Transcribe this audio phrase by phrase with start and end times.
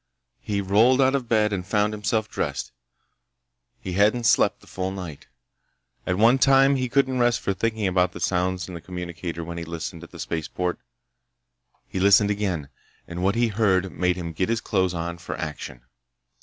[0.39, 2.71] He rolled out of bed and found himself dressed.
[3.79, 5.27] He hadn't slept the full night.
[6.07, 9.59] At one time he couldn't rest for thinking about the sounds in the communicator when
[9.59, 10.79] he listened at the spaceport.
[11.87, 12.69] He listened again,
[13.07, 15.81] and what he heard made him get his clothes on for action.